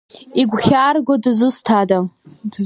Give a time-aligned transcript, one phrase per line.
[0.41, 1.99] Игәхьаарго дзусҭада?